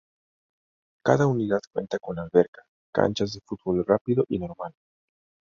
[1.05, 4.73] Cada unidad cuenta con alberca, canchas de fútbol rápido y normal.